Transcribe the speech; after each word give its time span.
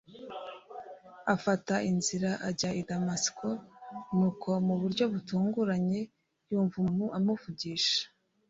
afata 1.35 1.75
inzira 1.91 2.29
ajya 2.49 2.69
i 2.81 2.83
damasiko 2.89 3.47
nuko 4.17 4.49
mu 4.67 4.75
buryo 4.81 5.03
butunguranye 5.13 5.99
yumva 6.49 6.75
umuntu 6.81 7.05
amuvugisha 7.17 8.01